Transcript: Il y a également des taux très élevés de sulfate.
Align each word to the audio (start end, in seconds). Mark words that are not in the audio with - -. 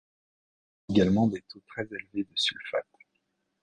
Il 0.89 0.97
y 0.97 0.99
a 0.99 1.03
également 1.03 1.27
des 1.27 1.43
taux 1.47 1.61
très 1.67 1.83
élevés 1.85 2.23
de 2.23 2.33
sulfate. 2.35 2.87